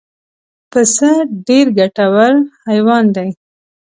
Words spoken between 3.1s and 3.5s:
دی.